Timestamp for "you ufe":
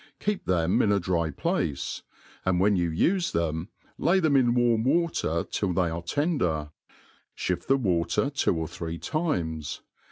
2.75-3.31